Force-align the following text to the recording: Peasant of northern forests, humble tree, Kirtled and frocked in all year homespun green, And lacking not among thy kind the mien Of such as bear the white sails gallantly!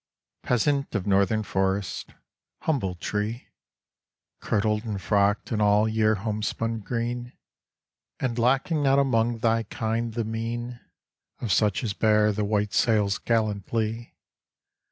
Peasant 0.41 0.95
of 0.95 1.05
northern 1.05 1.43
forests, 1.43 2.09
humble 2.61 2.95
tree, 2.95 3.49
Kirtled 4.39 4.83
and 4.83 4.99
frocked 4.99 5.51
in 5.51 5.61
all 5.61 5.87
year 5.87 6.15
homespun 6.15 6.79
green, 6.79 7.33
And 8.19 8.39
lacking 8.39 8.81
not 8.81 8.97
among 8.97 9.37
thy 9.37 9.61
kind 9.61 10.15
the 10.15 10.25
mien 10.25 10.79
Of 11.39 11.51
such 11.51 11.83
as 11.83 11.93
bear 11.93 12.31
the 12.31 12.43
white 12.43 12.73
sails 12.73 13.19
gallantly! 13.19 14.15